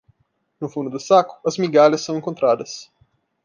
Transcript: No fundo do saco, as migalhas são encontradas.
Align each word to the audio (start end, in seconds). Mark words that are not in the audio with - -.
No 0.59 0.67
fundo 0.67 0.89
do 0.89 0.99
saco, 0.99 1.39
as 1.47 1.59
migalhas 1.59 2.01
são 2.01 2.17
encontradas. 2.17 2.89